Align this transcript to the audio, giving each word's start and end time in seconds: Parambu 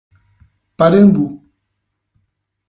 Parambu 0.77 1.23